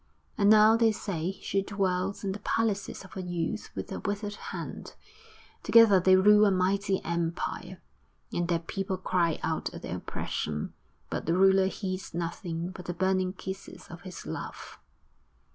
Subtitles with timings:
[0.35, 4.33] And now they say she dwells in the palaces of a youth with a withered
[4.33, 4.95] hand;
[5.61, 7.79] together they rule a mighty empire,
[8.33, 10.73] and their people cry out at the oppression,
[11.11, 14.79] but the ruler heeds nothing but the burning kisses of his love.